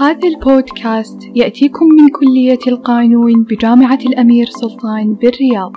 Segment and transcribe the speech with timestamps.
[0.00, 5.72] هذا البودكاست يأتيكم من كلية القانون بجامعة الأمير سلطان بالرياض.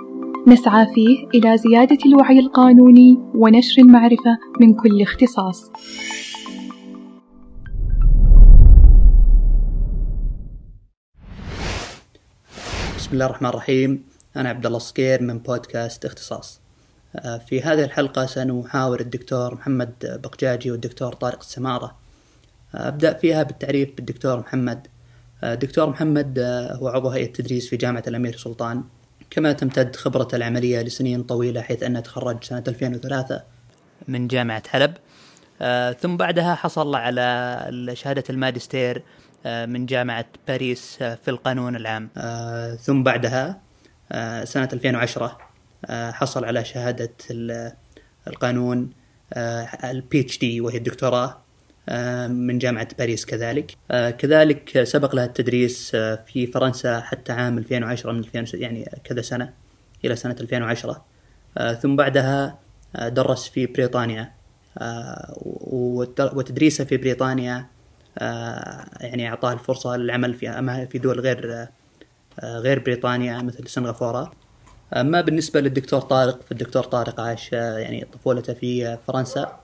[0.46, 5.70] نسعى فيه إلى زيادة الوعي القانوني ونشر المعرفة من كل اختصاص.
[12.96, 14.04] بسم الله الرحمن الرحيم.
[14.36, 16.60] أنا عبد الله الصقير من بودكاست اختصاص.
[17.16, 22.01] آه، في هذه الحلقة سنحاور الدكتور محمد بقجاجي والدكتور طارق السمارة
[22.74, 24.86] أبدأ فيها بالتعريف بالدكتور محمد.
[25.44, 26.38] آه، محمد
[26.72, 28.84] هو عضو هيئة تدريس في جامعة الأمير سلطان.
[29.30, 33.42] كما تمتد خبرته العملية لسنين طويلة حيث أنه تخرج سنة 2003
[34.08, 34.94] من جامعة حلب
[36.00, 39.02] ثم بعدها حصل على شهادة الماجستير
[39.46, 42.08] من جامعة باريس في القانون العام.
[42.76, 43.60] ثم بعدها
[44.44, 45.38] سنة 2010
[45.90, 47.12] حصل على شهادة
[48.28, 48.90] القانون
[49.84, 51.41] ال PhD وهي الدكتوراه.
[52.28, 53.76] من جامعة باريس كذلك.
[54.18, 55.90] كذلك سبق لها التدريس
[56.26, 59.52] في فرنسا حتى عام 2010 من 2000 يعني كذا سنة
[60.04, 61.04] إلى سنة 2010
[61.82, 62.58] ثم بعدها
[62.94, 64.32] درس في بريطانيا.
[66.32, 67.66] وتدريسه في بريطانيا
[69.00, 71.68] يعني أعطاه الفرصة للعمل في في دول غير
[72.42, 74.32] غير بريطانيا مثل سنغافورة.
[74.92, 79.60] أما بالنسبة للدكتور طارق فالدكتور طارق عاش يعني طفولته في فرنسا.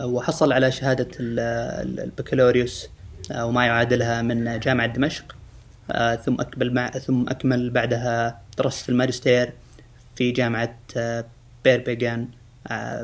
[0.00, 2.88] وحصل على شهادة البكالوريوس
[3.34, 5.36] وما يعادلها من جامعة دمشق
[6.24, 9.52] ثم أكمل ثم أكمل بعدها دراسة الماجستير
[10.16, 10.76] في جامعة
[11.64, 12.28] بيربيغان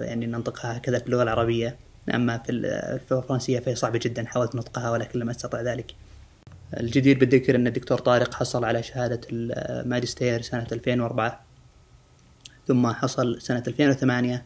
[0.03, 1.77] يعني ننطقها هكذا في اللغة العربية.
[2.15, 5.95] أما في الفرنسية فهي صعبة جدا حاولت نطقها ولكن لم أستطع ذلك.
[6.81, 11.41] الجدير بالذكر أن الدكتور طارق حصل على شهادة الماجستير سنة 2004
[12.69, 14.45] ثم حصل سنة 2008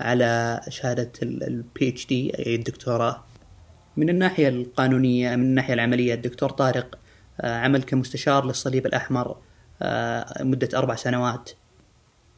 [0.00, 3.24] على شهادة ال PhD أي الدكتوراه.
[3.96, 6.98] من الناحية القانونية من الناحية العملية الدكتور طارق
[7.40, 9.36] آه، عمل كمستشار للصليب الأحمر
[9.82, 11.50] آه، مدة أربع سنوات.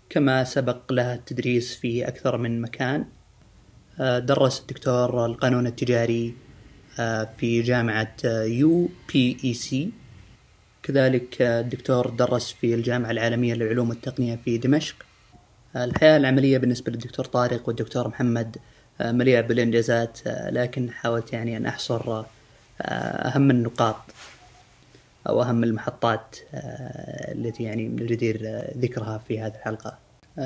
[0.09, 3.05] كما سبق له التدريس في أكثر من مكان
[4.01, 6.35] آه، درس الدكتور القانون التجاري
[7.39, 9.91] في جامعة UPEC
[10.83, 15.10] كذلك الدكتور درس في الجامعة العالمية للعلوم والتقنية في دمشق.
[15.77, 18.57] الحياة العملية بالنسبة للدكتور طارق والدكتور محمد
[19.01, 22.25] آه، مليئة بالإنجازات آه، لكن حاولت يعني أن أحصر آه،
[22.83, 23.97] أهم النقاط
[25.29, 26.37] أو أهم المحطات
[27.35, 29.99] التي يعني من الجدير ذكرها في هذه الحلقة.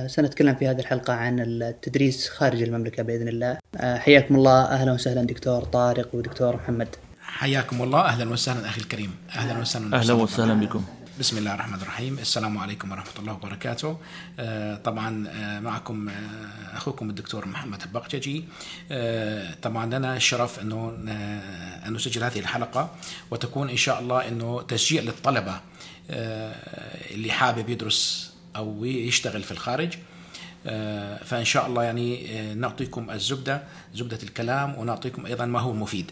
[0.06, 3.58] سنتكلم في هذه الحلقة عن التدريس خارج المملكة بإذن الله.
[3.80, 4.64] حياكم الله.
[4.64, 6.88] أهلا وسهلا دكتور طارق ودكتور محمد.
[7.20, 8.00] حياكم الله.
[8.00, 9.14] أهلا وسهلا أخي الكريم.
[9.36, 9.96] أهلا وسهلا.
[9.96, 10.84] أهلا وسهلا بكم.
[11.18, 12.18] بسم الله الرحمن الرحيم.
[12.18, 13.98] السلام عليكم ورحمة الله وبركاته.
[14.38, 18.44] آه، طبعا آه، معكم آه، أخوكم الدكتور محمد البقججي
[19.62, 20.88] طبعا لنا الشرف أنه
[21.86, 22.90] أن نسجل هذه الحلقة
[23.30, 25.60] وتكون إن شاء الله أنه تشجيع للطلبة
[27.10, 29.94] اللي حابب يدرس أو يشتغل في الخارج.
[31.24, 33.62] فإن شاء الله يعني نعطيكم الزبدة
[33.94, 36.10] زبدة الكلام ونعطيكم أيضا ما هو مفيد.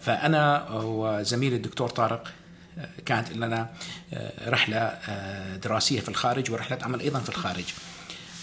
[0.00, 2.32] فأنا وزميلي الدكتور طارق
[3.06, 3.68] كانت لنا
[4.12, 7.64] آه، رحلة آه، دراسية في الخارج ورحلة عمل أيضا في الخارج.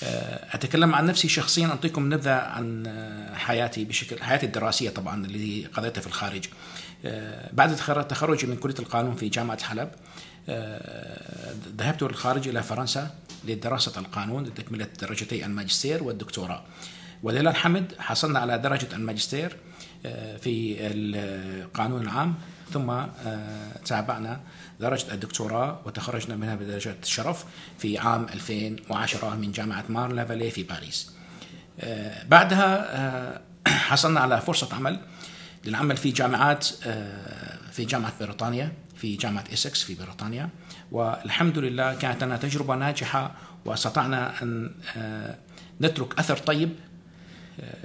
[0.04, 2.88] آه، أتكلم عن نفسي شخصيا أعطيكم نبذة عن
[3.36, 6.46] حياتي بشكل حياتي الدراسية طبعا اللي قضيتها في الخارج.
[7.54, 7.76] بعد
[8.10, 9.90] تخرجي من كلية القانون في جامعة حلب
[11.78, 13.16] ذهبت للخارج إلى فرنسا
[13.48, 16.64] لدراسة القانون لتكملة درجتي الماجستير والدكتوراه.
[17.24, 19.58] ولله الحمد حصلنا على درجة الماجستير
[20.42, 22.36] في القانون العام.
[22.74, 24.40] ثم آه، تابعنا
[24.80, 27.46] درجة الدكتوراه وتخرجنا منها بدرجة الشرف
[27.80, 31.12] في عام 2010 من جامعة مارن لافالي في باريس.
[31.80, 35.00] آه، بعدها آه، حصلنا على فرصة عمل
[35.66, 36.66] للعمل في جامعات
[37.72, 40.50] في جامعة بريطانيا في جامعة إسكس في بريطانيا.
[40.92, 43.36] والحمد لله كانت لنا تجربة ناجحة
[43.66, 44.72] واستطعنا أن
[45.82, 46.70] نترك أثر طيب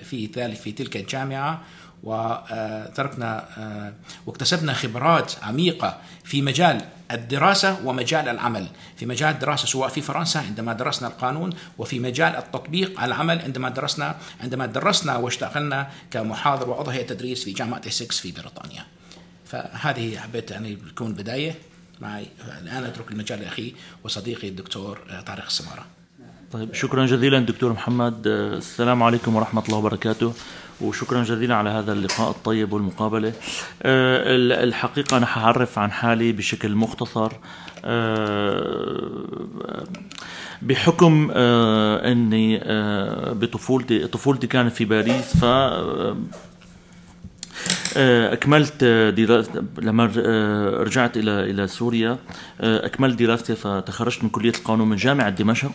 [0.02, 1.62] في ذلك في تلك الجامعة.
[2.02, 3.92] وتركنا آه،
[4.26, 8.66] واكتسبنا خبرات عميقة في مجال الدراسة ومجال العمل.
[8.96, 13.68] في مجال الدراسة سواء في فرنسا عندما درسنا القانون وفي مجال التطبيق على العمل عندما
[13.68, 18.84] درسنا عندما درسنا واشتغلنا كمحاضر هيئة تدريس في جامعة إسكس في بريطانيا.
[19.46, 21.54] فهذه حبيت يعني تكون بداية
[22.00, 22.26] معي.
[22.62, 25.86] الآن أترك المجال لأخي وصديقي الدكتور طارق السمارة.
[26.52, 28.26] طيب شكرا جزيلا دكتور محمد.
[28.26, 30.34] السلام عليكم ورحمة الله وبركاته.
[30.80, 33.32] وشكرا جزيلا على هذا اللقاء الطيب والمقابلة.
[33.82, 34.22] آه،
[34.64, 37.32] الحقيقة أنا حعرف عن حالي بشكل مختصر.
[37.84, 39.24] آه،
[40.62, 42.60] بحكم آه، أني
[43.34, 45.44] بطفولتي طفولتي كانت في باريس ف
[47.96, 48.84] أكملت
[49.16, 50.04] دراسة لما
[50.76, 52.18] رجعت إلى إلى سوريا
[52.60, 55.72] أكملت دراستي فتخرجت من كلية القانون من جامعة دمشق.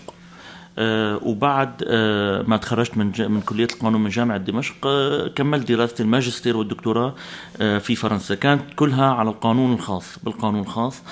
[1.22, 6.58] وبعد آه، ما تخرجت من من كلية القانون من جامعة دمشق آه، كملت دراستي الماجستير
[6.58, 7.16] والدكتوراه
[7.58, 8.36] في فرنسا.
[8.36, 11.04] كانت كلها على القانون الخاص بالقانون الخاص.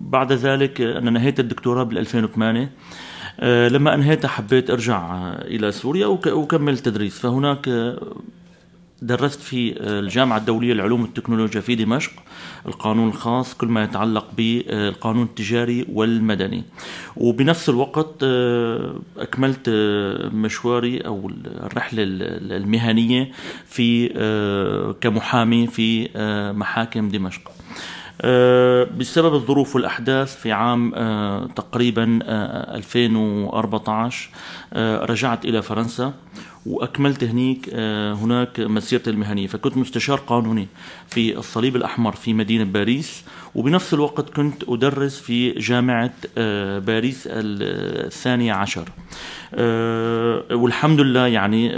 [0.00, 2.70] بعد ذلك أنا نهيت الدكتوراه بال 2008
[3.68, 7.18] لما انهيتها حبيت ارجع إلى سوريا وكملت تدريس.
[7.18, 7.68] فهناك
[9.02, 12.12] درست في الجامعة الدولية للعلوم والتكنولوجيا في دمشق
[12.66, 16.64] القانون الخاص كل ما يتعلق بالقانون التجاري والمدني.
[17.16, 23.32] وبنفس الوقت آه، أكملت آه، مشواري أو الرحلة المهنية
[23.66, 26.08] في آه، كمحامي في
[26.56, 27.59] محاكم دمشق.
[28.98, 30.90] بسبب الظروف والأحداث في عام
[31.56, 34.30] تقريبا 2014
[35.02, 36.12] رجعت إلى فرنسا
[36.66, 39.46] وأكملت هنيك آه، هناك مسيرتي المهنية.
[39.46, 40.68] فكنت مستشار قانوني
[41.08, 43.24] في الصليب الأحمر في مدينة باريس
[43.54, 48.88] وبنفس الوقت كنت أدرس في جامعة آه، باريس الثانية عشر.
[49.54, 51.70] آه، والحمد لله يعني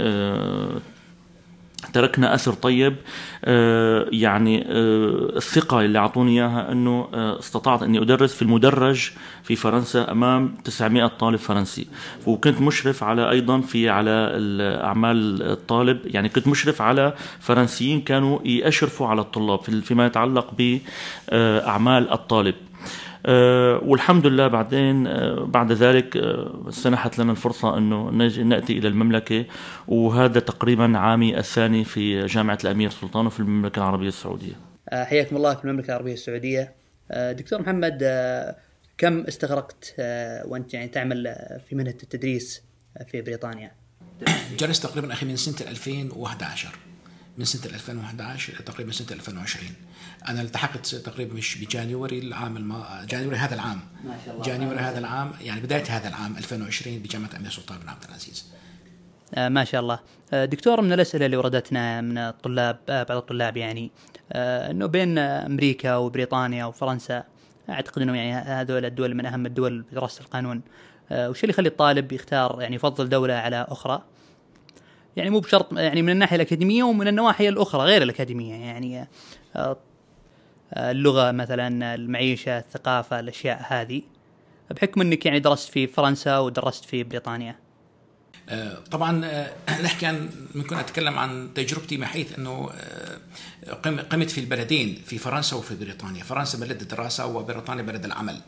[1.93, 2.95] تركنا اثر طيب
[3.45, 9.11] آه، يعني آه، الثقة اللي أعطوني إياها إنه آه، استطعت إني أدرس في المدرج
[9.43, 11.87] في فرنسا أمام 900 طالب فرنسي.
[12.25, 14.11] وكنت مشرف على أيضا في على
[14.83, 22.55] اعمال الطالب يعني كنت مشرف على فرنسيين كانوا يشرفوا على الطلاب فيما يتعلق بأعمال الطالب.
[23.25, 28.09] والحمد لله بعدين آه، بعد ذلك آه، سنحت لنا الفرصة أنه
[28.43, 29.45] نأتي إلى المملكة
[29.87, 34.53] وهذا تقريبا عامي الثاني في جامعة الأمير سلطان في المملكة العربية السعودية.
[34.93, 36.73] حياكم الله في المملكة العربية السعودية.
[37.11, 38.03] دكتور محمد
[38.97, 39.95] كم استغرقت
[40.45, 41.35] وأنت يعني تعمل
[41.69, 42.63] في مهنة التدريس
[43.07, 43.71] في بريطانيا؟
[44.57, 46.69] جلست تقريبا أخي من سنة 2011
[47.37, 49.65] من سنة 2011 تقريبا سنة 2020
[50.27, 52.83] أنا التحقت تقريبا مش بجانيوري العام الم...
[53.09, 53.79] جانيوري هذا العام.
[54.03, 54.45] ما شاء الله.
[54.45, 58.45] جانيوري هذا العام يعني بداية هذا العام 2020 بجامعة أمير سلطان بن عبد العزيز.
[59.33, 59.99] آه ما شاء الله.
[60.33, 63.91] آه دكتور من الأسئلة اللي وردتنا من الطلاب آه بعض الطلاب يعني
[64.31, 67.23] آه إنه بين أمريكا وبريطانيا وفرنسا
[67.69, 70.61] أعتقد انه يعني هذول الدول من أهم الدول بدراسه القانون.
[71.11, 74.03] آه وش اللي يخلي الطالب يختار يعني يفضل دولة على أخرى؟
[75.17, 79.07] يعني مو بشرط يعني من الناحية الأكاديمية ومن النواحي الأخرى غير الأكاديمية يعني
[79.55, 79.77] آه
[80.77, 84.01] اللغة مثلا المعيشة الثقافة الأشياء هذه.
[84.71, 87.55] بحكم إنك يعني درست في فرنسا ودرست في بريطانيا.
[88.49, 92.69] آه، طبعا آه، نحكي عن ممكن أتكلم عن تجربتي من حيث إنه
[93.65, 93.73] آه،
[94.11, 96.23] قمت في البلدين في فرنسا وفي بريطانيا.
[96.23, 98.41] فرنسا بلد الدراسة وبريطانيا بلد العمل.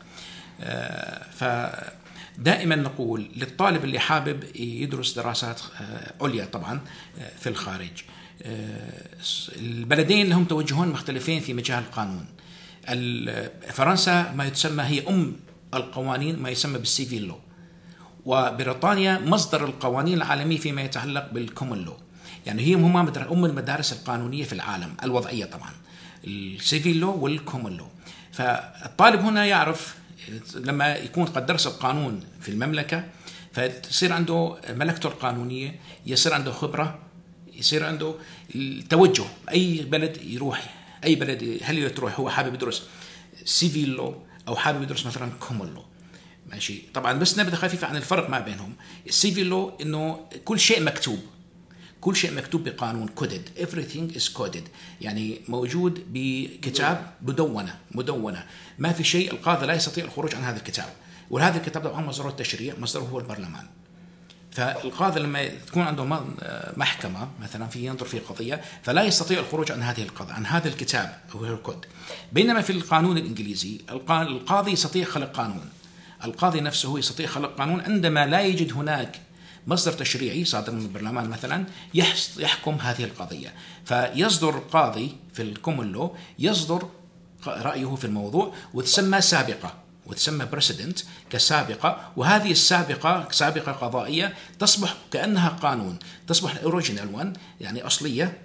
[1.32, 1.44] ف
[2.38, 5.60] دائما نقول للطالب اللي حابب يدرس دراسات
[6.20, 6.80] عليا طبعا
[7.38, 7.90] في الخارج.
[9.56, 12.26] البلدين لهم توجهون مختلفين في مجال القانون.
[13.72, 15.36] فرنسا ما يسمى هي أم
[15.74, 17.38] القوانين ما يسمى بال civil law.
[18.24, 21.96] وبريطانيا مصدر القوانين العالمية فيما يتعلق بال common law.
[22.46, 25.70] يعني هي هم أم المدارس القانونية في العالم الوضعية طبعا.
[26.24, 27.86] ال civil law وال common law.
[28.32, 29.96] فالطالب هنا يعرف
[30.54, 33.04] لما يكون قد درس القانون في المملكة
[33.52, 36.98] فتصير عنده ملكته القانونية يصير عنده خبرة
[37.52, 38.14] يصير عنده
[38.54, 42.82] التوجه أي بلد يروح أي بلد هل تروح هو حابب يدرس
[43.44, 45.84] civil law أو حابب يدرس مثلا common law
[46.46, 46.82] ماشي.
[46.94, 48.72] طبعا بس نبذة خفيفة عن الفرق ما بينهم.
[49.06, 51.18] ال civil law إنه كل شيء مكتوب.
[52.00, 54.68] كل شيء مكتوب بقانون coded everything is coded.
[55.00, 58.46] يعني موجود بكتاب مدونة مدونة.
[58.78, 60.88] ما في شيء القاضي لا يستطيع الخروج عن هذا الكتاب.
[61.30, 63.66] وهذا الكتاب طبعا مصدره التشريع مصدره هو البرلمان.
[64.50, 66.20] فالقاضي لما تكون عنده
[66.76, 71.18] محكمة مثلا في ينظر في قضية فلا يستطيع الخروج عن هذه القضية عن هذا الكتاب
[71.34, 71.86] أو الكود
[72.32, 75.70] بينما في القانون الإنجليزي القاضي يستطيع خلق قانون.
[76.24, 79.20] القاضي نفسه يستطيع خلق قانون عندما لا يجد هناك
[79.66, 81.64] مصدر تشريعي صادر من البرلمان مثلا
[82.38, 83.54] يحكم هذه القضية.
[83.84, 86.88] فيصدر القاضي في ال common law يصدر
[87.46, 89.74] رأيه في الموضوع وتسمى سابقة
[90.06, 90.98] وتسمى precedent
[91.30, 92.12] كسابقة.
[92.16, 98.38] وهذه السابقة سابقة قضائية تصبح كأنها قانون تصبح original one يعني أصلية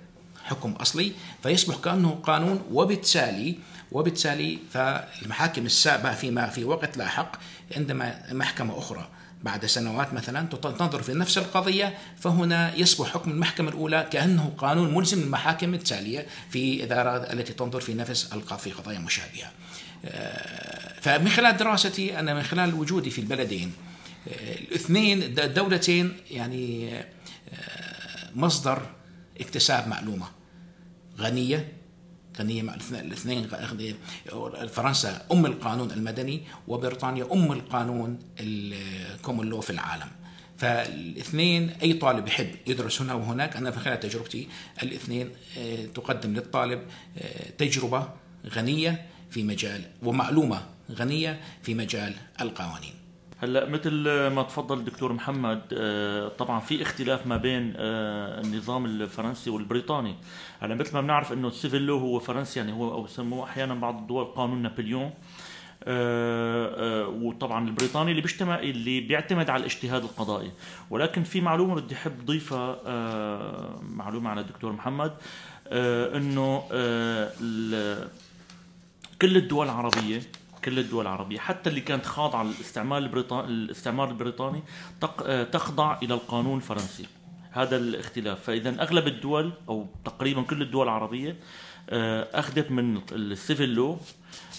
[0.43, 1.11] حكم أصلي.
[1.43, 3.57] فيصبح كأنه قانون وبالتالي
[3.91, 7.31] وبالتالي فالمحاكم السابقة فيما في وقت لاحق
[7.75, 9.09] عندما محكمة أخرى
[9.43, 15.21] بعد سنوات مثلا تنظر في نفس القضية فهنا يصبح حكم المحكمة الأولى كأنه قانون ملزم
[15.21, 18.25] للمحاكم التالية في إدارة التي تنظر في نفس
[18.57, 19.51] في قضايا مشابهة.
[21.01, 23.74] فمن خلال دراستي أنا من خلال وجودي في البلدين
[24.27, 26.91] الاثنين الدولتين يعني
[28.36, 28.81] مصدر
[29.39, 30.25] اكتساب معلومة
[31.19, 31.80] غنية
[32.39, 33.47] غنية مع الاثنين
[34.67, 40.07] فرنسا أم القانون المدني وبريطانيا أم القانون الكومون لو في العالم
[40.57, 44.47] فالاثنين أي طالب يحب يدرس هنا وهناك أنا في خلال تجربتي
[44.83, 46.81] الاثنين آه، تقدم للطالب
[47.17, 48.09] آه، تجربة
[48.50, 53.00] غنية في مجال ومعلومة غنية في مجال القوانين.
[53.41, 53.91] هلا مثل
[54.27, 60.15] ما تفضل الدكتور محمد آه، طبعا في اختلاف ما بين النظام الفرنسي والبريطاني.
[60.60, 63.98] هلا مثل ما بنعرف إنه السيفل لو هو فرنسي يعني هو أو بسموه أحيانا بعض
[63.98, 65.12] الدول قانون نابليون.
[65.83, 70.51] آه، آه، وطبعا البريطاني اللي بيجتمع اللي بيعتمد على الاجتهاد القضائي.
[70.89, 75.13] ولكن في معلومة بدي أحب ضيفها آه، معلومة على الدكتور محمد
[76.15, 76.63] إنه
[79.21, 80.21] كل الدول العربية
[80.65, 84.63] كل الدول العربية حتى اللي كانت خاضعة للاستعمار البريطاني الاستعمار البريطاني
[85.51, 87.05] تخضع إلى القانون الفرنسي.
[87.51, 88.43] هذا الاختلاف.
[88.43, 91.35] فإذا أغلب الدول أو تقريبا كل الدول العربية
[92.33, 93.97] أخذت من السيفل لو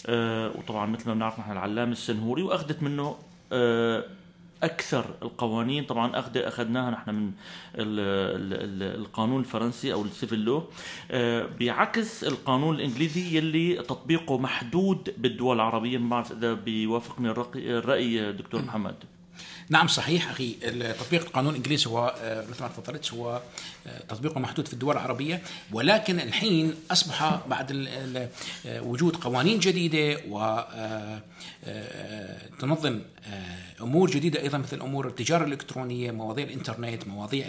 [0.06, 3.16] آه، وطبعا مثل ما بنعرف نحن العلامة السنهوري وأخذت منه
[3.52, 4.04] آه،
[4.62, 5.84] أكثر القوانين.
[5.84, 7.32] طبعا اخذ اخذناها نحن من
[7.74, 10.64] القانون الفرنسي أو السيفل لو.
[11.10, 15.98] آه، بعكس القانون الإنجليزي يلي تطبيقه محدود بالدول العربية.
[15.98, 18.94] ما بعرف إذا بيوافقني الرأي دكتور محمد.
[19.68, 20.52] نعم صحيح أخي.
[21.00, 23.40] تطبيق القانون الإنجليزي هو آه، مثل ما تفضلت هو
[24.08, 27.88] تطبيقه محدود في الدول العربية ولكن الحين أصبح بعد
[28.66, 30.62] آه، وجود قوانين جديدة و
[32.58, 33.00] تنظم
[33.80, 37.46] أمور جديدة أيضا مثل أمور التجارة الإلكترونية مواضيع الإنترنت مواضيع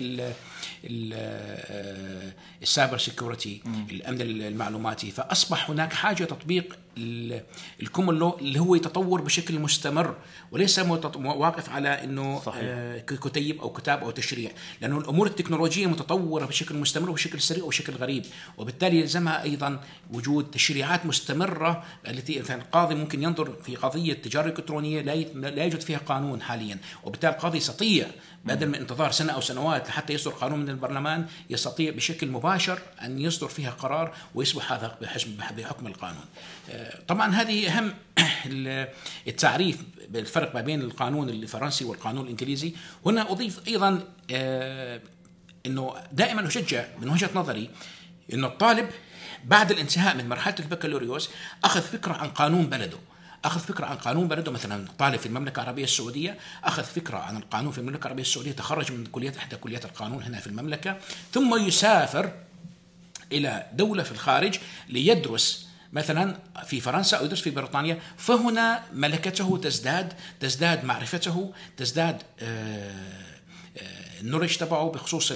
[2.62, 3.62] ال cyber security
[3.92, 6.78] الأمن المعلوماتي فأصبح هناك حاجة تطبيق
[7.82, 10.16] ال common law اللي هو يتطور بشكل مستمر
[10.52, 12.62] وليس واقف على إنه صحيح.
[12.64, 17.94] آه كتيب أو كتاب أو تشريع لأنه الأمور التكنولوجية متطورة بشكل مستمر وبشكل سريع وبشكل
[17.94, 18.26] غريب.
[18.58, 19.80] وبالتالي يلزمها أيضا
[20.12, 26.42] وجود تشريعات مستمرة التي القاضي ممكن ينظر في قضية تجارة إلكترونية لا يوجد فيها قانون
[26.42, 26.78] حاليا.
[27.04, 28.08] وبالتالي القاضي يستطيع
[28.46, 33.20] بدل من انتظار سنة أو سنوات حتى يصدر قانون من البرلمان يستطيع بشكل مباشر أن
[33.20, 34.98] يصدر فيها قرار ويصبح هذا
[35.58, 36.26] بحكم القانون.
[36.70, 37.94] آه، طبعا هذه أهم
[39.28, 42.74] التعريف بالفرق ما بين القانون الفرنسي والقانون الإنجليزي.
[43.06, 44.04] هنا أضيف أيضا
[45.66, 47.70] أنه دائما أشجع من وجهة نظري
[48.34, 48.90] أنه الطالب
[49.46, 51.30] بعد الانتهاء من مرحلة البكالوريوس
[51.64, 52.98] أخذ فكرة عن قانون بلده.
[53.46, 57.72] أخذ فكرة عن قانون بلده مثلا طالب في المملكة العربية السعودية أخذ فكرة عن القانون
[57.72, 60.98] في المملكة العربية السعودية تخرج من كليه إحدى كليات القانون هنا في المملكة
[61.32, 62.32] ثم يسافر
[63.32, 70.14] إلى دولة في الخارج ليدرس مثلا في فرنسا أو يدرس في بريطانيا فهنا ملكته تزداد
[70.40, 73.33] تزداد معرفته تزداد آه،
[73.78, 74.22] آه،
[74.58, 75.32] تبعه بخصوص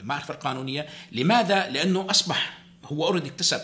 [0.00, 0.86] المعرفة القانونية.
[1.12, 3.60] لماذا؟ لأنه أصبح هو اوريدي اكتسب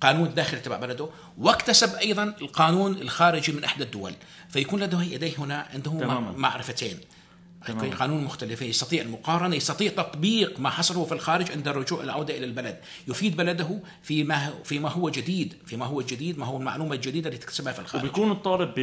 [0.00, 4.14] قانون الداخلي تبع بلده واكتسب أيضا القانون الخارجي من إحدى الدول
[4.48, 5.92] فيكون لديه هنا عنده
[6.36, 7.00] معرفتين.
[7.66, 7.90] تمام.
[7.90, 12.80] قانون مختلف يستطيع المقارنة يستطيع تطبيق ما حصله في الخارج عند الرجوع العوده إلى البلد.
[13.08, 17.72] يفيد بلده فيما فيما هو جديد فيما هو جديد ما هو المعلومة الجديدة اللي تكتسبها
[17.72, 18.04] في الخارج.
[18.04, 18.74] وبيكون الطالب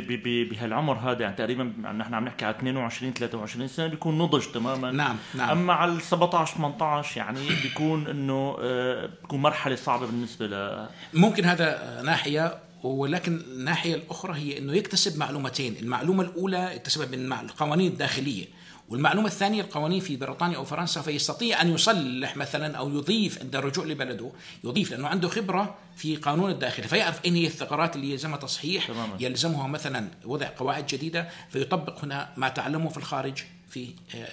[0.49, 1.63] بهالعمر هذا يعني تقريبا
[1.97, 4.91] نحن عم نحكي على 22 23 سنة بيكون نضج تماما.
[4.91, 5.49] نعم نعم.
[5.49, 12.01] أما على 17 18 يعني بيكون إنه آه، بيكون مرحلة صعبة بالنسبة ل ممكن هذا
[12.05, 15.75] ناحية ولكن الناحية الأخرى هي أنه يكتسب معلومتين.
[15.81, 18.45] المعلومة الأولى اكتسبها من القوانين الداخلية.
[18.89, 23.85] والمعلومة الثانية القوانين في بريطانيا أو فرنسا فيستطيع أن يصلح مثلا أو يضيف عند الرجوع
[23.85, 24.31] لبلده.
[24.63, 29.17] يضيف لأنه عنده خبرة في قانون الداخلي فيعرف أين هي الثغرات اللي يلزمها تصحيح تماما.
[29.19, 34.27] يلزمها مثلا وضع قواعد جديدة فيطبق هنا ما تعلمه في الخارج في آه،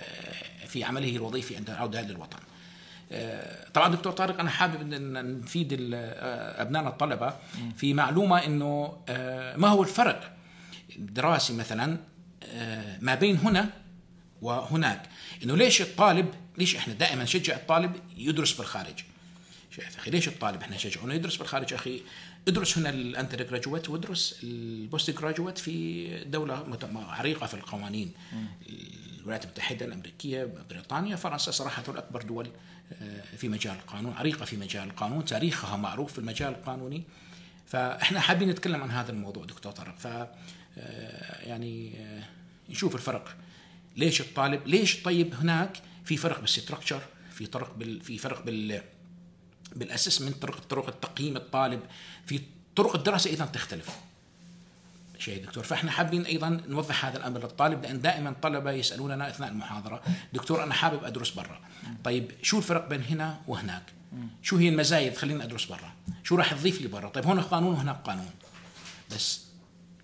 [0.66, 2.38] في عمله الوظيفي عند العودة للوطن
[3.12, 7.34] آه، طبعا دكتور طارق أنا حابب إن نفيد آه، ابنائنا الطلبة
[7.76, 8.96] في معلومة إنه
[9.56, 10.32] ما هو الفرق
[10.96, 11.98] الدراسي مثلا
[13.00, 13.70] ما بين هنا
[14.44, 15.02] وهناك.
[15.42, 19.04] إنه ليش الطالب ليش إحنا دائما نشجع الطالب يدرس بالخارج؟
[19.70, 22.02] شايف أخي ليش الطالب إحنا نشجعه؟ إنه يدرس بالخارج أخي
[22.48, 28.12] ادرس هنا ال undergraduate وادرس ال postgraduate في دولة عريقة في القوانين.
[29.20, 31.50] الولايات المتحدة الأمريكية بريطانيا فرنسا.
[31.50, 32.48] صراحة اكبر دول
[33.02, 35.24] آه، في مجال القانون عريقة في مجال القانون.
[35.24, 37.02] تاريخها معروف في المجال القانوني.
[37.66, 39.98] فإحنا حابين نتكلم عن هذا الموضوع دكتور طارق.
[39.98, 42.22] ف آه، يعني آه،
[42.70, 43.36] نشوف الفرق.
[43.96, 48.82] ليش الطالب ليش طيب هناك في فرق بالستركتشر في طرق بال في فرق بال
[49.76, 51.80] بالاسسمنت طرق طرق التقييم الطالب
[52.26, 52.40] في
[52.76, 53.90] طرق الدراسة أيضا تختلف.
[55.18, 60.02] شيء دكتور فإحنا حابين أيضا نوضح هذا الأمر للطالب لأن دائما الطلبه يسألوننا أثناء المحاضرة
[60.32, 61.60] دكتور أنا حابب أدرس برا.
[62.04, 63.82] طيب شو الفرق بين هنا وهناك؟
[64.42, 65.92] شو هي المزايا اللي تخليني أدرس برا.
[66.24, 68.30] شو راح تضيف لي برا؟ طيب هنا قانون وهناك قانون.
[69.10, 69.40] بس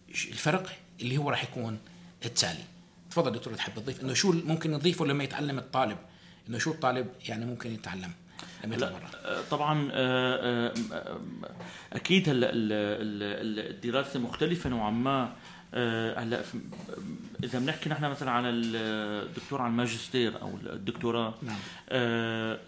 [0.08, 1.78] الفرق اللي هو راح يكون
[2.24, 2.64] التالي.
[3.10, 4.00] تفضل دكتور تحب تضيف.
[4.02, 5.98] إنه شو ممكن نضيفه لما يتعلم الطالب؟
[6.48, 8.10] إنه شو الطالب يعني ممكن يتعلم؟
[8.64, 11.20] لما آه، طبعا آه، آه،
[11.92, 15.32] أكيد هلا الدراسة مختلفة نوعا ما.
[16.16, 16.42] هلا
[17.44, 21.58] إذا بنحكي نحن مثلا على الدكتور على الماجستير أو الدكتوراه نعم.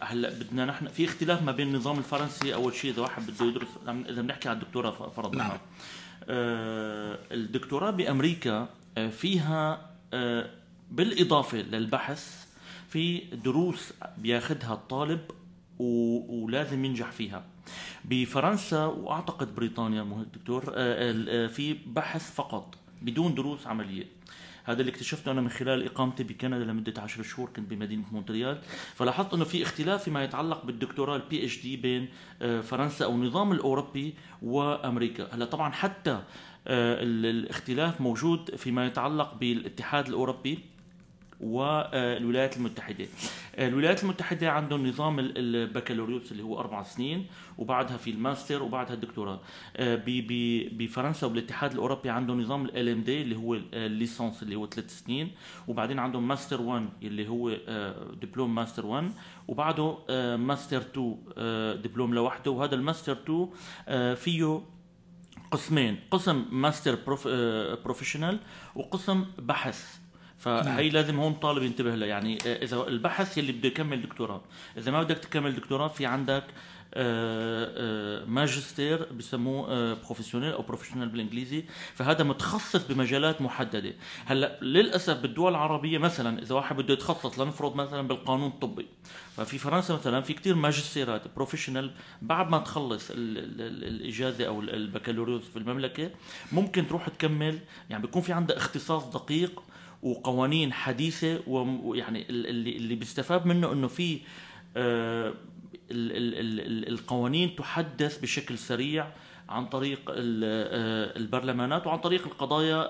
[0.00, 3.68] هلا بدنا نحن في اختلاف ما بين النظام الفرنسي أول شيء إذا واحد بده يدرس
[4.08, 5.38] إذا بنحكي على الدكتوراه فرضا.
[5.38, 5.58] نعم.
[7.32, 8.68] الدكتوراه بأمريكا
[9.10, 9.91] فيها
[10.90, 12.46] بالإضافة للبحث
[12.88, 15.20] في دروس بياخذها الطالب
[15.78, 17.44] ولازم ينجح فيها.
[18.04, 24.06] بفرنسا وأعتقد بريطانيا دكتور آه، في بحث فقط بدون دروس عملية.
[24.64, 28.58] هذا اللي اكتشفته أنا من خلال إقامتي بكندا لمدة 10 شهور كنت بمدينة مونتريال.
[28.94, 32.08] فلاحظت إنه في اختلاف فيما يتعلق بالدكتوراه ال PhD بين
[32.42, 35.34] آه، فرنسا أو النظام الأوروبي وأمريكا.
[35.34, 36.22] هلأ طبعا حتى
[36.66, 40.58] آه، الاختلاف موجود فيما يتعلق بالاتحاد الأوروبي.
[41.42, 43.06] والولايات المتحدة.
[43.58, 47.26] الولايات المتحدة عندهم نظام البكالوريوس اللي هو أربع سنين
[47.58, 49.40] وبعدها في الماستر وبعدها الدكتوراه.
[50.78, 55.30] بفرنسا وبالاتحاد الأوروبي عندهم نظام LMD اللي هو الليسانس اللي هو ثلاث سنين
[55.68, 57.50] وبعدين عندهم ماستر 1 اللي هو
[58.22, 59.12] دبلوم ماستر 1
[59.48, 59.96] وبعده
[60.36, 62.50] ماستر 2 دبلوم لوحده.
[62.50, 63.18] وهذا الماستر
[63.86, 64.62] 2 فيه
[65.50, 66.98] قسمين قسم ماستر
[67.84, 68.38] professional
[68.74, 70.01] وقسم بحث.
[70.42, 70.80] فهي نعم.
[70.80, 72.06] لازم هون طالب ينتبه لها.
[72.06, 74.40] يعني آه، إذا البحث يلي بده يكمل دكتوراه.
[74.76, 76.44] إذا ما بدك تكمل دكتوراه في عندك
[76.94, 81.64] آه، آه، ماجستير بسموه professionnel أو professional بالإنجليزي.
[81.94, 83.94] فهذا متخصص بمجالات محددة.
[84.24, 88.86] هلأ للأسف بالدول العربية مثلا إذا واحد بده يتخصص لنفرض مثلا بالقانون الطبي.
[89.36, 91.90] ففي فرنسا مثلا في كتير ماجستيرات professional
[92.22, 96.10] بعد ما تخلص الإجازة أو البكالوريوس في المملكة
[96.52, 97.58] ممكن تروح تكمل.
[97.90, 99.62] يعني بيكون في عندها اختصاص دقيق.
[100.02, 104.20] وقوانين حديثة ويعني اللي اللي بيستفاد منه إنه في
[104.76, 105.34] آه،
[105.90, 109.06] القوانين تحدث بشكل سريع
[109.48, 112.82] عن طريق آه، البرلمانات وعن طريق القضايا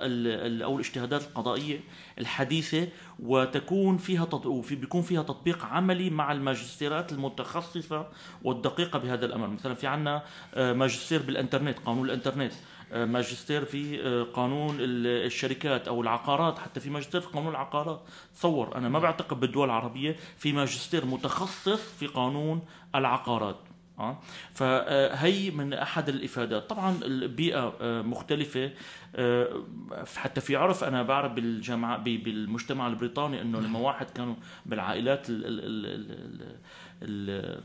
[0.64, 1.81] أو الاجتهادات القضائية
[2.18, 2.88] الحديثة
[3.22, 8.09] وتكون فيها وفي بيكون فيها تطبيق عملي مع الماجستيرات المتخصصة
[8.44, 9.46] والدقيقة بهذا الأمر.
[9.46, 10.22] مثلا في عندنا
[10.55, 12.53] آه، ماجستير بالإنترنت قانون الإنترنت.
[12.92, 16.59] ماجستير في آه، قانون الشركات أو العقارات.
[16.59, 18.00] حتى في ماجستير في قانون العقارات.
[18.35, 22.62] تصور أنا ما بعتقد بالدول العربية في ماجستير متخصص في قانون
[22.94, 23.57] العقارات.
[23.98, 24.18] آه
[24.52, 26.70] فهي من أحد الإفادات.
[26.70, 28.70] طبعا البيئة آه، مختلفة.
[29.16, 29.62] آه،
[30.16, 34.35] حتى في عرف أنا بعرف بالجامعة بالمجتمع البريطاني إنه لما واحد كانوا
[34.66, 36.57] بالعائلات ال ال ال
[37.02, 37.61] ال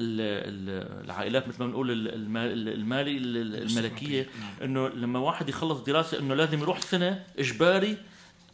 [0.00, 1.90] العائلات مثل ما بنقول
[2.68, 4.50] المالي الملكية نعم.
[4.62, 7.96] إنه لما واحد يخلص دراسة إنه لازم يروح سنة إجباري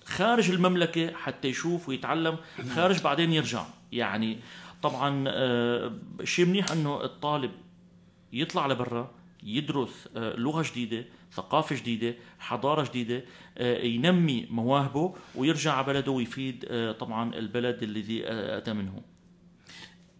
[0.04, 2.68] خارج المملكة حتى يشوف ويتعلم نعم.
[2.68, 4.38] خارج بعدين يرجع يعني
[4.82, 5.92] طبعا آه،
[6.24, 7.50] شيء منيح إنه الطالب
[8.32, 9.10] يطلع لبرا
[9.42, 13.24] يدرس آه، لغة جديدة ثقافة جديدة حضارة جديدة
[13.58, 16.64] آه، ينمي مواهبه ويرجع على بلده ويفيد
[16.98, 19.13] طبعا البلد الذي أتى منه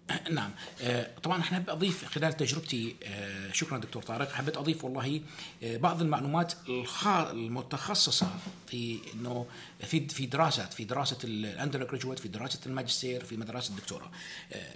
[0.31, 0.51] نعم.
[0.83, 4.33] آه، طبعا أحنا أضيف خلال تجربتي آه، شكرا دكتور طارق.
[4.33, 5.21] حبيت أضيف والله
[5.63, 6.53] آه، بعض المعلومات
[7.09, 8.29] المتخصصة
[8.67, 9.47] في إنه
[9.81, 14.11] في في دراسات في دراسة ال undergraduate في دراسة الماجستير في مدرسة الدكتوراه.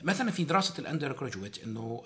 [0.03, 2.03] مثلا في دراسة ال undergraduate انه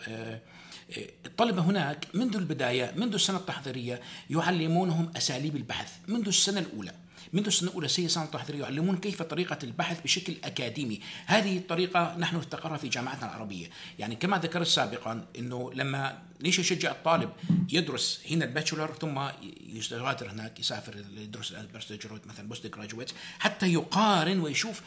[1.26, 6.94] الطلبة هناك منذ البداية منذ السنة التحضيرية يعلمونهم أساليب البحث منذ السنة الأولى.
[7.32, 12.36] منذ السنة الأولى سي سنة تحضيرية يعلمون كيف طريقة البحث بشكل أكاديمي هذه الطريقة نحن
[12.36, 17.30] نفتقرها في جامعتنا العربية يعني كما ذكرت سابقا أنه لما ليش يشجع الطالب
[17.72, 19.20] يدرس هنا ال bachelor ثم
[19.72, 24.82] يغادر هناك يسافر يدرس ال postgraduate مثلا postgraduate حتى يقارن ويشوف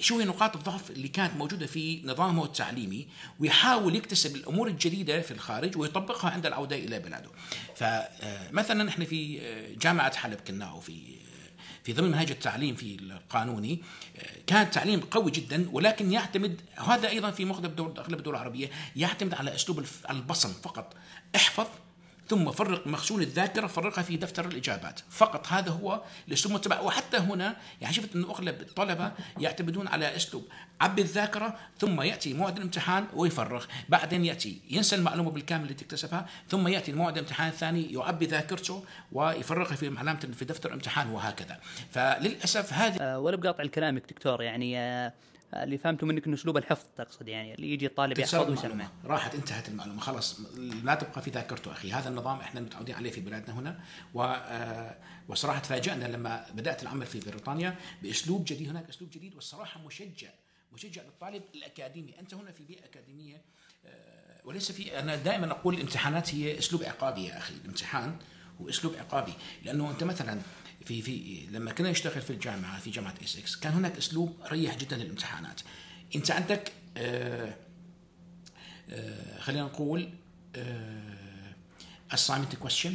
[0.00, 3.08] شو هي نقاط الضعف اللي كانت موجودة في نظامه التعليمي
[3.40, 7.30] ويحاول يكتسب الأمور الجديدة في الخارج ويطبقها عند العودة إلى بلاده.
[7.76, 9.40] فمثلا إحنا في
[9.80, 10.80] جامعة حلب كنا أو
[11.84, 13.82] في ضمن منهج التعليم في القانوني
[14.46, 19.54] كان تعليم قوي جدا ولكن يعتمد هذا أيضا في مغلب اغلب الدول العربية يعتمد على
[19.54, 20.94] أسلوب البصم فقط.
[21.36, 21.66] احفظ
[22.30, 25.00] ثم فرق مخزون الذاكرة فرقها في دفتر الإجابات.
[25.10, 30.44] فقط هذا هو الاسلوب المتبع وحتى هنا يعني شفت إنه أغلب الطلبة يعتمدون على أسلوب
[30.80, 33.64] عبي الذاكرة ثم يأتي موعد الامتحان ويفرغ.
[33.88, 39.76] بعدين يأتي ينسى المعلومة بالكامل اللي تكتسبها ثم يأتي الموعد الامتحان الثاني يعبي ذاكرته ويفرغها
[39.76, 41.60] في علامه في دفتر الامتحان وهكذا.
[41.90, 45.12] فللأسف هذه أه ولا بقاطع كلامك دكتور يعني أه
[45.54, 49.68] اللي فهمته منك إنه أسلوب الحفظ تقصد يعني اللي يجي الطالب يحفظ ويسمع راحت انتهت
[49.68, 50.00] المعلومة.
[50.00, 50.40] خلاص
[50.84, 51.92] لا تبقى في ذاكرته أخي.
[51.92, 53.80] هذا النظام إحنا متعودين عليه في بلادنا هنا.
[54.14, 54.96] و آه،
[55.28, 58.68] وصراحة تفاجأنا لما بدأت العمل في بريطانيا بأسلوب جديد.
[58.68, 60.30] هناك أسلوب جديد والصراحة مشجع
[60.72, 62.18] مشجع للطالب الأكاديمي.
[62.20, 63.42] أنت هنا في بيئة أكاديمية
[63.86, 67.54] آه، وليس في أنا دائما أقول الامتحانات هي أسلوب عقابي يا أخي.
[67.54, 68.16] الامتحان
[68.60, 69.32] هو أسلوب عقابي
[69.62, 70.40] لأنه أنت مثلا
[70.84, 74.76] في في لما كنا نشتغل في الجامعة في جامعة اس إكس كان هناك أسلوب مريح
[74.76, 75.60] جدا للامتحانات.
[76.16, 77.54] أنت عندك آه
[78.90, 80.10] آه، خلينا نقول
[82.12, 82.90] assignment question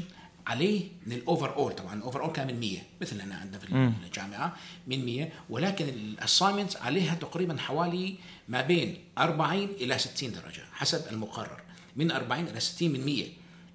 [0.48, 4.56] عليه من ال overall طبعا ال overall كان من 100 مثل هنا عندنا في الجامعة
[4.88, 8.16] من 100 ولكن ال assignment عليها تقريبا حوالي
[8.48, 11.62] ما بين 40 إلى 60 درجة حسب المقرر.
[11.96, 13.26] من 40 إلى 60 من 100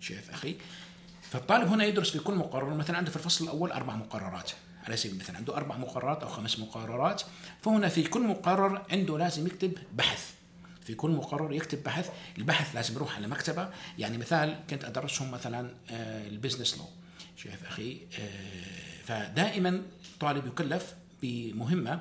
[0.00, 0.54] شايف أخي؟
[1.30, 4.50] فالطالب هنا يدرس في كل مقرر مثلا عنده في الفصل الأول أربع مقررات.
[4.84, 7.22] على سبيل المثال عنده أربع مقررات أو خمس مقررات.
[7.62, 10.30] فهنا في كل مقرر عنده لازم يكتب بحث.
[10.86, 13.70] في كل مقرر يكتب بحث البحث لازم يروح على مكتبة.
[13.98, 16.84] يعني مثال كنت أدرسهم مثلا آه، ال business law.
[17.36, 22.00] شايف أخي آه، فدائما الطالب يكلف بمهمة.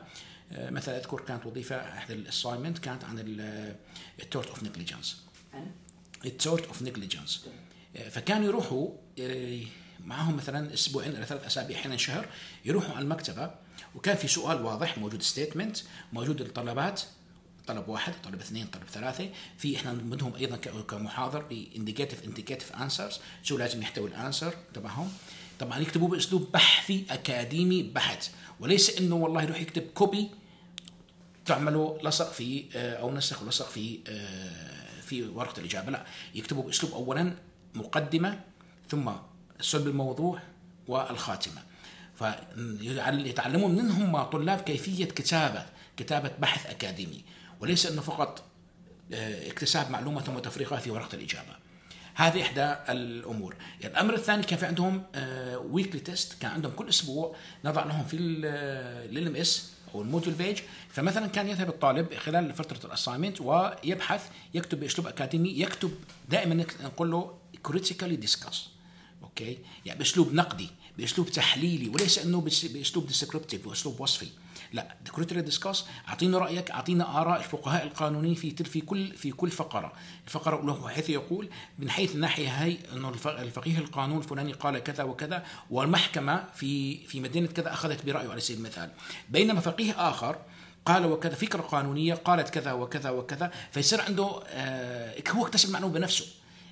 [0.52, 3.20] آه، مثلا أذكر كانت وظيفة احد ال assignments كانت عن
[4.20, 5.24] ال tort of negligence
[6.26, 7.46] ال tort of negligence
[8.10, 9.60] فكانوا يروحوا آه،
[10.06, 12.26] معهم مثلا أسبوعين إلى ثلاث أسابيع أحيانا شهر
[12.66, 13.52] يروحوا على المكتبة.
[13.96, 15.78] وكان في سؤال واضح موجود statement
[16.14, 17.02] موجود الطلبات
[17.68, 19.30] طلب واحد طلب اثنين طلب ثلاثة.
[19.58, 25.12] في إحنا نمدهم أيضا كمحاضر ب indicative indicative answers شو لازم يحتوي ال answer؟ تبعهم
[25.60, 28.30] طبعا يكتبوا بأسلوب بحثي أكاديمي بحت.
[28.60, 30.30] وليس إنه والله يروح يكتب copy
[31.46, 36.06] تعملوا لصق في آه، أو نسخ ولصق في آه، في ورقة الإجابة لا.
[36.36, 37.34] يكتبوا بأسلوب اولا
[37.76, 38.40] مقدمة
[38.90, 39.12] ثم
[39.62, 40.40] صلب الموضوع
[40.88, 41.62] والخاتمة.
[42.16, 45.66] فيتعلموا منهم طلاب كيفية كتابة
[45.98, 47.24] كتابة بحث أكاديمي.
[47.60, 48.44] وليس أنه فقط
[49.14, 51.60] آه، اكتساب معلومة ثم تفريغها في ورقة الإجابة.
[52.16, 53.56] هذه إحدى الأمور.
[53.84, 55.04] الأمر الثاني كان في عندهم
[55.72, 60.60] ويكلي تيست كان عندهم كل أسبوع نضع لهم في ال MS أو ال module page
[60.90, 65.92] فمثلا كان يذهب الطالب خلال فترة ال assignment ويبحث يكتب بأسلوب أكاديمي يكتب
[66.30, 68.68] دائما نقول له critically discuss
[69.24, 74.28] okay يعني بأسلوب نقدي بأسلوب تحليلي وليس إنه بأسلوب descriptive وأسلوب وصفي.
[74.74, 79.94] لا critically discuss اعطينا رأيك اعطينا آراء الفقهاء القانونيين في في كل في كل فقرة.
[80.28, 85.04] الفقرة له حيث يقول من حيث الناحيه هي إنه الف- الفقيه القانون الفلاني قال كذا
[85.04, 88.30] وكذا والمحكمة في في مدينة كذا أخذت برأيه.
[88.30, 88.92] على سبيل المثال
[89.30, 90.36] بينما فقيه آخر
[90.86, 96.26] قال وكذا فكرة قانونية قالت كذا وكذا وكذا فيصير عنده آه هو اكتسب معلومه بنفسه.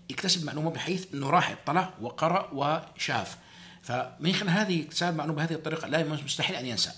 [0.10, 3.38] يكتسب معلومة بحيث إنه راح اطلع وقرأ وشاف.
[3.82, 6.92] فمن خلال هذه اكتساب معلومة بهذه الطريقة لا مستحيل أن ينسى.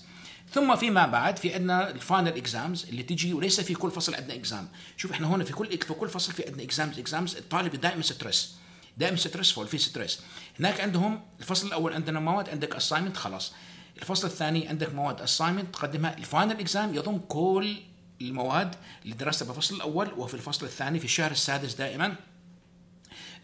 [0.52, 4.34] ثم فيما بعد في عندنا ال final exams اللي تجي وليس في كل فصل عندنا
[4.34, 8.02] exam شوف إحنا هنا في كل في كل فصل في عندنا exams exams الطالب دائما
[8.02, 8.54] stress
[8.96, 10.20] دائما stressful في stress
[10.60, 13.52] هناك عندهم الفصل الأول عندنا مواد عندك assignment خلاص.
[13.98, 16.18] الفصل الثاني عندك مواد assignment تقدمها.
[16.18, 17.76] ال final exam يضم كل
[18.20, 22.16] المواد اللي درستها بالفصل الأول وفي الفصل الثاني في الشهر السادس دائما.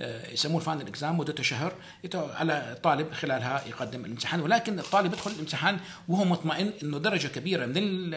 [0.01, 1.75] يسموه ال final exam مدته شهر
[2.15, 8.11] على الطالب خلالها يقدم الامتحان ولكن الطالب يدخل الامتحان وهو مطمئن إنه درجة كبيرة من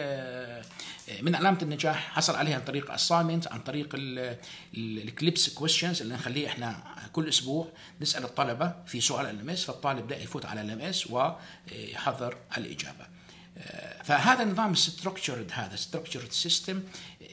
[1.10, 3.88] آه، من علامة النجاح حصل عليها عن طريق assignment عن طريق
[4.74, 6.76] ال clips questions اللي نخليه إحنا
[7.12, 7.68] كل أسبوع
[8.00, 13.06] نسأل الطلبة في سؤال ال S فالطالب ده يفوت على ال S ويحضر الإجابة.
[13.58, 16.82] آه، فهذا النظام structured هذا structured system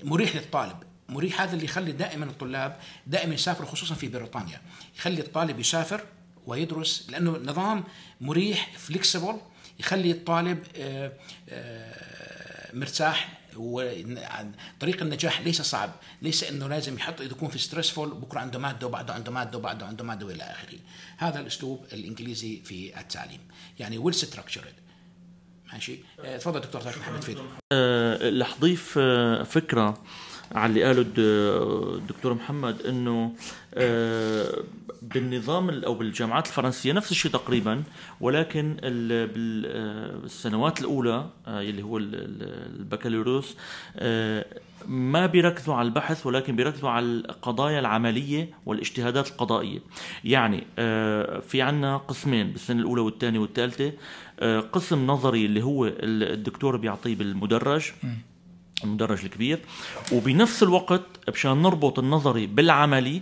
[0.03, 1.41] مريح للطالب مريح.
[1.41, 4.61] هذا اللي يخلي دائما الطلاب دائما يسافروا خصوصا في بريطانيا.
[4.97, 6.01] يخلي الطالب يسافر
[6.47, 7.83] ويدرس لأنه نظام
[8.21, 9.37] مريح flexible
[9.79, 11.11] يخلي الطالب آه،
[11.49, 15.91] آه، مرتاح وطريق النجاح ليس صعب.
[16.21, 20.03] ليس إنه لازم يحط يكون في stressful بكرة عنده مادة وبعده عنده مادة وبعده عنده
[20.03, 20.79] مادة وإلى آخره.
[21.17, 23.39] هذا الأسلوب الإنجليزي في التعليم.
[23.79, 24.73] يعني well structured
[25.73, 27.43] ماشي؟ آه، تفضل دكتور محمد فيدو
[28.41, 30.03] رح أضيف آه، فكرة.
[30.55, 31.19] على اللي قاله الد-
[31.99, 33.33] الدكتور محمد إنه
[33.73, 34.63] آه،
[35.01, 37.83] بالنظام ال- أو بالجامعات الفرنسية نفس الشيء تقريبا
[38.21, 43.55] ولكن آه، بالسنوات الأولى آه، اللي هو ال- ال- البكالوريوس
[43.97, 44.45] آه،
[44.87, 49.79] ما بيركزوا على البحث ولكن بيركزوا على القضايا العملية والاجتهادات القضائية.
[50.23, 53.91] يعني آه، في عنا قسمين بالسنة الأولى والثانية والثالثة.
[54.39, 57.91] آه، قسم نظري اللي هو ال- الدكتور بيعطيه بالمدرج.
[58.83, 59.59] المدرج الكبير.
[60.11, 61.01] وبنفس الوقت
[61.33, 63.21] مشان نربط النظري بالعملي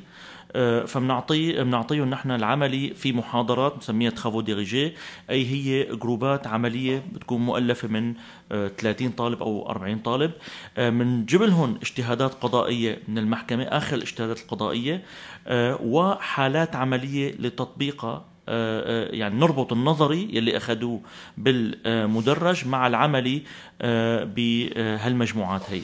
[0.88, 4.94] فبنعطيه بنعطيهم نحن العملي في محاضرات بنسميها تخافو ديريجي
[5.30, 8.14] أي هي جروبات عملية بتكون مؤلفة من
[8.50, 10.32] 30 طالب أو 40 طالب.
[10.78, 15.04] بنجيب لهم اجتهادات قضائية من المحكمة آخر الاجتهادات القضائية.
[15.82, 18.10] وحالات عملية لتطبيقها.
[18.10, 21.02] آه، آه، يعني نربط النظري يلي أخذوه
[21.38, 23.42] بالمدرج مع العملي
[23.82, 25.82] آه، بهالمجموعات هي.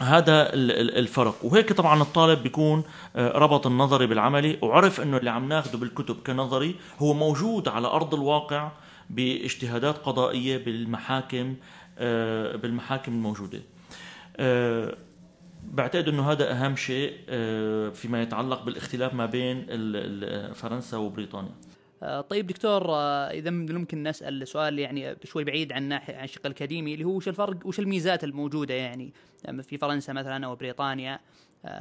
[0.00, 1.44] هذا الفرق.
[1.44, 2.82] وهيك طبعا الطالب بيكون
[3.16, 8.70] ربط النظري بالعملي وعرف إنه اللي عم ناخده بالكتب كنظري هو موجود على أرض الواقع
[9.10, 11.54] باجتهادات قضائية بالمحاكم
[12.62, 13.60] بالمحاكم الموجودة.
[15.64, 19.66] بعتقد إنه هذا أهم شيء آه، فيما يتعلق بالاختلاف ما بين
[20.52, 21.54] فرنسا وبريطانيا.
[22.02, 26.46] آه، طيب دكتور آه، إذا ممكن نسأل سؤال يعني شوي بعيد عن ناحيه عن الشق
[26.46, 29.12] الاكاديمي اللي هو وش الفرق وش الميزات الموجودة يعني
[29.62, 31.20] في فرنسا مثلا أو بريطانيا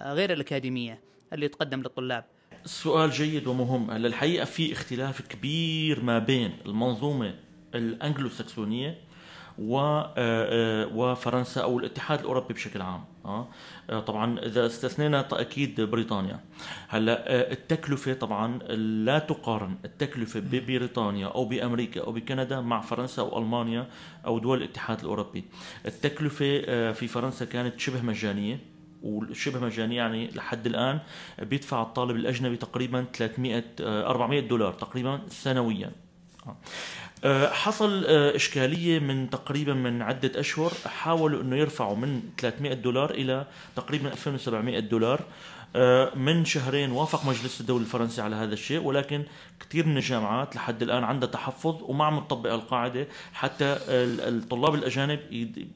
[0.05, 0.99] غير الأكاديمية
[1.33, 2.25] اللي تقدم للطلاب؟
[2.65, 3.91] سؤال جيد ومهم.
[3.91, 7.35] هلا الحقيقة في اختلاف كبير ما بين المنظومة
[7.75, 8.97] الانجلو ساكسونيه
[10.95, 13.47] وفرنسا أو الاتحاد الأوروبي بشكل عام آه؟
[13.99, 16.39] طبعا إذا استثنينا أكيد بريطانيا.
[16.87, 23.87] هلأ التكلفة طبعا لا تقارن التكلفة ببريطانيا أو بأمريكا أو بكندا مع فرنسا أو ألمانيا
[24.25, 25.43] أو دول الاتحاد الأوروبي.
[25.85, 28.59] التكلفة في فرنسا كانت شبه مجانية
[29.03, 30.99] وشبه مجانية يعني لحد الآن
[31.39, 35.91] بيدفع الطالب الأجنبي تقريبا 300 400 دولار تقريبا سنويا
[36.47, 36.57] آه،
[37.25, 40.71] حصل آه، إشكالية من تقريبا من عدة أشهر.
[40.85, 45.21] حاولوا أنه يرفعوا من 300 دولار إلى تقريبا 2700 دولار
[45.75, 48.81] آه، من شهرين وافق مجلس الدولة الفرنسي على هذا الشيء.
[48.81, 49.23] ولكن
[49.59, 55.19] كثير من الجامعات لحد الآن عندها تحفظ وما عم تطبق القاعدة حتى الطلاب الأجانب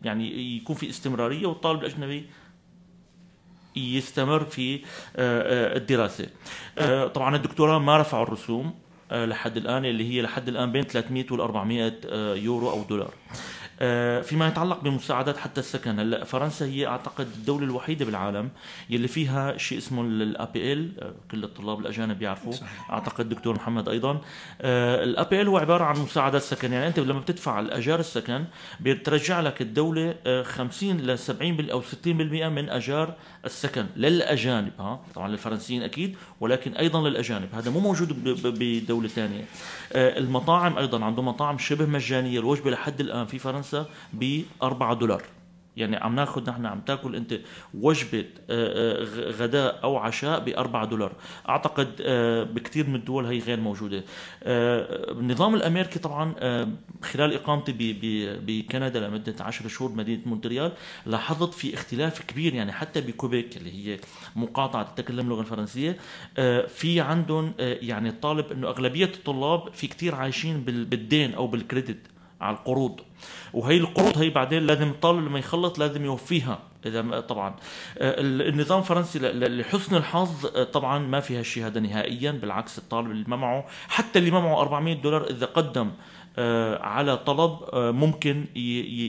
[0.03, 2.25] يعني يكون في استمرارية والطالب الأجنبي
[3.75, 4.79] يستمر في
[5.75, 6.27] الدراسة.
[7.13, 8.82] طبعا الدكتوراه ما رفعوا الرسوم.
[9.11, 13.13] لحد الآن اللي هي لحد الآن بين 300 وال 400 آه، يورو أو دولار.
[13.79, 18.49] آه، فيما يتعلق بمساعدات حتى السكن هلا فرنسا هي أعتقد الدولة الوحيدة بالعالم
[18.89, 22.53] يلي فيها شيء اسمه ال APL كل الطلاب الأجانب يعرفوا
[22.89, 24.21] أعتقد دكتور محمد أيضا.
[24.61, 26.73] ال APL هو عبارة عن مساعدات سكن.
[26.73, 28.45] يعني أنت لما بتدفع الأجار السكن
[28.79, 32.05] بترجع لك الدولة 50 ل 70 أو 60%
[32.49, 37.55] من أجار السكن للأجانب ها؟ طبعا للفرنسيين أكيد ولكن أيضا للأجانب.
[37.55, 39.45] هذا مو موجود بدولة ثانية.
[39.93, 45.23] آه، المطاعم أيضا عندهم مطاعم شبه مجانية الوجبة لحد الآن في فرنسا ب 4 دولار.
[45.77, 47.39] يعني عم ناخذ نحن عم تاكل انت
[47.73, 51.13] وجبة آه، آه، غداء أو عشاء ب 4 دولار.
[51.49, 54.03] أعتقد آه، بكثير من الدول هي غير موجودة.
[54.43, 56.35] النظام الأمريكي طبعا
[57.01, 57.97] خلال إقامتي
[58.45, 60.71] بكندا لمدة 10 شهور بمدينه مونتريال
[61.05, 63.99] لاحظت في اختلاف كبير يعني حتى بكوبيك اللي هي
[64.35, 65.97] مقاطعة تتكلم اللغة الفرنسية
[66.67, 72.12] في عندهم يعني الطالب إنه أغلبية الطلاب في كثير عايشين بالدين أو بال credit.
[72.43, 72.99] على القروض.
[73.53, 76.59] وهي القروض هي بعدين لازم الطالب لما يخلص لازم يوفيها.
[76.85, 77.55] إذا طبعا.
[77.97, 83.25] آه، النظام الفرنسي لحسن الحظ آه، طبعا ما فيها شيء هذا نهائيا بالعكس الطالب اللي
[83.27, 85.91] ما معه حتى اللي ما معه 400 دولار إذا قدم
[86.37, 88.45] آه، على طلب ممكن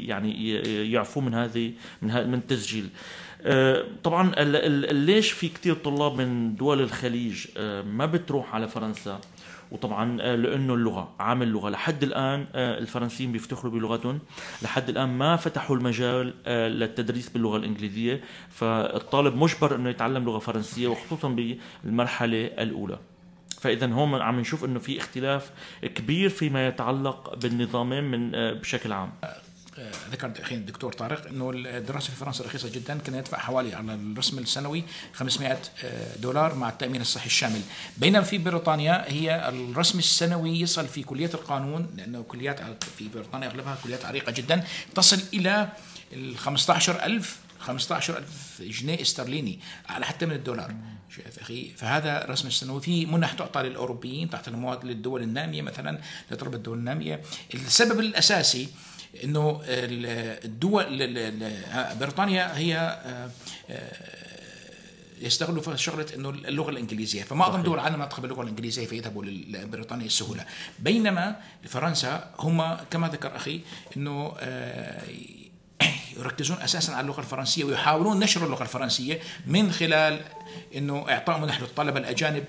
[0.07, 0.51] يعني
[0.93, 2.89] يعفو من هذه من من التسجيل
[4.05, 4.35] طبعا
[4.93, 7.47] ليش في كثير طلاب من دول الخليج
[7.87, 9.21] ما بتروح على فرنسا؟
[9.71, 11.71] وطبعا آه، لأنه اللغة عامل اللغة.
[11.71, 14.19] لحد الآن آه، الفرنسيين بيفتخروا بلغتهم.
[14.63, 18.21] لحد الآن ما فتحوا المجال آه، للتدريس باللغة الإنجليزية.
[18.51, 21.29] فالطالب مجبر إنه يتعلم لغة فرنسية وخصوصا
[21.85, 22.99] بالمرحلة الأولى.
[23.61, 25.51] فاذا هون عم نشوف إنه في اختلاف
[25.83, 29.11] كبير فيما يتعلق بالنظامين من بشكل عام.
[30.11, 34.39] ذكر أخي الدكتور طارق إنه الدراسة في فرنسا رخيصة جدا كان يدفع حوالي على الرسم
[34.39, 37.61] السنوي 500 آه، دولار مع التأمين الصحي الشامل.
[37.97, 42.61] بينما في بريطانيا هي الرسم السنوي يصل في كلية القانون لأنه كليات
[42.99, 45.69] في بريطانيا أغلبها كليات عريقة جدا تصل إلى
[46.13, 48.27] ال 15000 15000
[48.61, 50.75] جنيه استرليني على حتى من الدولار.
[51.17, 55.99] شايف أخي؟ فهذا رسم السنوي في منح تعطى للأوروبيين تحت المواد للدول النامية مثلا
[56.31, 57.21] لطلبه الدول النامية.
[57.55, 58.69] السبب الأساسي
[59.25, 60.85] إنه الدول
[62.01, 63.31] بريطانيا هي آه،
[63.71, 63.93] آه،
[65.21, 67.23] يستغلوا في شغلة إنه اللغة الإنجليزية.
[67.23, 70.45] فمعظم دول العالم تقبل اللغة الإنجليزية فيذهبوا لبريطانيا السهوله
[70.79, 73.61] بينما فرنسا هم كما ذكر أخي
[73.97, 75.03] إنه آه،
[76.17, 80.21] يركزون أساسا على اللغة الفرنسية ويحاولون نشر اللغة الفرنسية من خلال
[80.77, 82.45] إنه إعطاء منح للطلبة الأجانب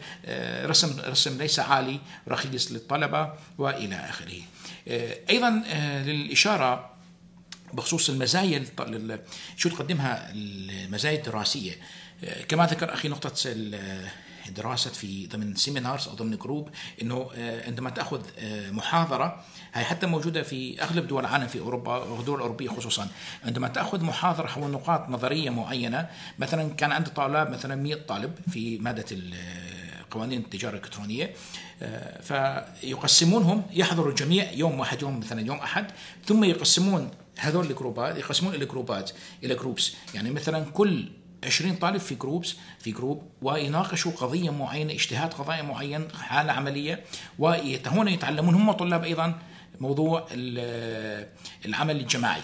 [0.65, 4.41] رسم رسم ليس عالي رخيص للطلبة وإلى آخره.
[5.29, 5.49] أيضا
[6.05, 6.91] للإشارة
[7.73, 8.65] بخصوص المزايا
[9.57, 11.73] شو تقدمها المزايا الدراسية.
[12.47, 13.53] كما ذكر أخي نقطة
[14.49, 16.69] دراسه في ضمن seminars أو ضمن group
[17.01, 18.21] إنه عندما تأخذ
[18.71, 19.43] محاضرة
[19.73, 23.07] هي حتى موجودة في أغلب دول العالم في أوروبا والدول الاوروبيه خصوصا.
[23.45, 28.77] عندما تأخذ محاضرة حول نقاط نظرية معينة مثلا كان عندي طلاب مثلا 100 طالب في
[28.77, 29.05] مادة
[30.15, 31.33] قوانين التجاره الالكترونيه
[32.21, 35.91] فيقسمونهم يحضر الجميع يوم واحد يوم مثلا يوم أحد.
[36.25, 39.11] ثم يقسمون هذول الجروبات يقسمون إلى جروبات
[39.43, 41.09] إلى groups يعني مثلا كل
[41.43, 47.03] 20 طالب في groups في group ويناقشوا قضية معينة اجتهاد قضايا معين حالة عملية.
[47.39, 49.39] وهنا يتعلمون هم طلاب أيضا
[49.79, 50.27] موضوع
[51.65, 52.41] العمل الجماعي.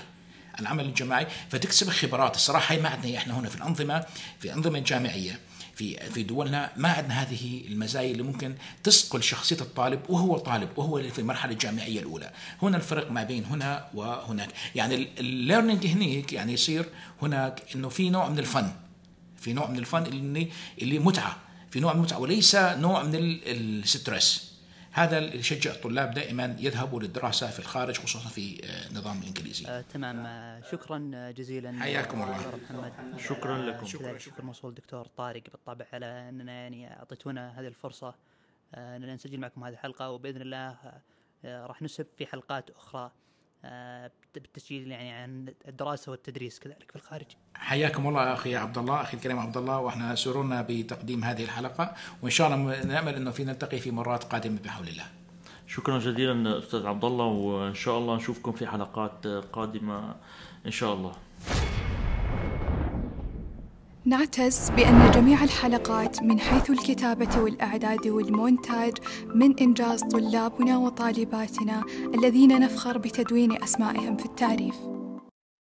[0.59, 1.27] العمل الجماعي.
[1.49, 2.35] فتكسب خبرات.
[2.35, 4.05] الصراحة ما عندنا إحنا هنا في الأنظمة
[4.39, 5.39] في أنظمة جامعية.
[5.81, 11.01] في في دولنا ما عندنا هذه المزايا اللي ممكن تصقل شخصية الطالب وهو طالب وهو
[11.03, 12.31] في المرحله الجامعية الأولى.
[12.61, 14.49] هنا الفرق ما بين هنا وهناك.
[14.75, 16.85] يعني الليرنينج هنيك يعني يصير
[17.21, 18.71] هناك إنه في نوع من الفن.
[19.37, 20.47] في نوع من الفن اللي
[20.81, 21.37] اللي متعة.
[21.71, 24.50] في نوع من المتعة وليس نوع من الستريس
[24.93, 29.67] هذا اللي يشجع الطلاب دائما يذهبوا للدراسة في الخارج خصوصا في النظام الإنجليزي.
[29.67, 30.25] آه تمام.
[30.25, 31.79] آه شكرا جزيلا.
[31.79, 32.59] حياكم الله.
[32.71, 33.85] محمد شكرا لكم.
[33.85, 38.15] شكرا شكرا موصول دكتور طارق بالطبع على أننا يعني أعطيتونا هذه الفرصة.
[38.75, 40.77] آه اننا نسجل معكم هذه الحلقة وبإذن الله
[41.45, 43.11] آه راح نسب في حلقات أخرى.
[44.33, 47.25] بالتسجيل يعني عن الدراسة والتدريس كذلك في الخارج.
[47.55, 52.31] حياكم الله أخي عبد الله أخي الكريم عبد الله وإحنا سرورنا بتقديم هذه الحلقة وإن
[52.31, 55.05] شاء الله نأمل إنه في نلتقي في مرات قادمة بحول الله.
[55.67, 60.15] شكرا جزيلا أستاذ عبد الله وإن شاء الله نشوفكم في حلقات قادمة
[60.65, 61.15] إن شاء الله.
[64.05, 68.97] نعتز بأن جميع الحلقات من حيث الكتابة والإعداد والمونتاج
[69.35, 71.83] من إنجاز طلابنا وطالباتنا
[72.15, 74.75] الذين نفخر بتدوين أسمائهم في التعريف.